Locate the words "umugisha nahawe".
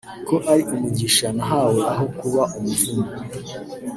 0.73-1.81